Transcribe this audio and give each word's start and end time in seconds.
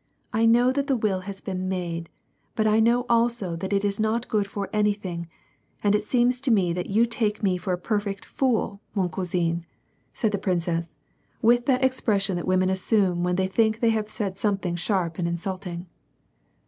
''I 0.32 0.44
know 0.44 0.72
that 0.72 0.88
the 0.88 0.96
will 0.96 1.20
has 1.20 1.40
been 1.40 1.68
made, 1.68 2.10
but 2.56 2.66
I 2.66 2.80
know 2.80 3.06
also 3.08 3.54
that 3.54 3.72
it 3.72 3.84
is 3.84 4.00
not 4.00 4.26
good 4.26 4.48
for 4.48 4.68
anything, 4.72 5.28
and 5.84 5.94
it 5.94 6.02
seems 6.02 6.40
to 6.40 6.50
me 6.50 6.72
that 6.72 6.88
you 6.90 7.06
take 7.06 7.44
lue 7.44 7.60
for 7.60 7.72
a 7.72 7.78
perfect 7.78 8.24
fool, 8.24 8.80
vion 8.96 9.08
cotisin" 9.08 9.62
said 10.12 10.32
the 10.32 10.36
princess, 10.38 10.96
with 11.40 11.66
that 11.66 11.84
expression 11.84 12.34
that 12.34 12.44
women 12.48 12.70
assume 12.70 13.22
when 13.22 13.36
they 13.36 13.46
think 13.46 13.78
they 13.78 13.90
have 13.90 14.10
said 14.10 14.36
something 14.36 14.74
sharp 14.74 15.16
and 15.20 15.28
insulting. 15.28 15.86